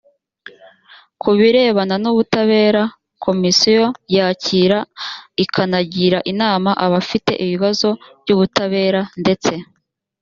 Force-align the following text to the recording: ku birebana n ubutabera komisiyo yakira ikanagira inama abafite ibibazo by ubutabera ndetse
ku 1.21 1.29
birebana 1.39 1.95
n 2.03 2.05
ubutabera 2.11 2.83
komisiyo 3.23 3.85
yakira 4.15 4.79
ikanagira 5.43 6.19
inama 6.31 6.71
abafite 6.85 7.31
ibibazo 7.45 7.89
by 8.23 8.29
ubutabera 8.35 9.01
ndetse 9.21 9.53